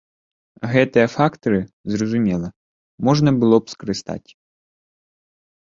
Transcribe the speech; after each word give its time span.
Гэтыя 0.71 1.07
фактары, 1.15 1.59
зразумела, 1.95 2.49
можна 3.09 3.29
было 3.45 3.55
б 3.67 3.75
скарыстаць. 3.75 4.29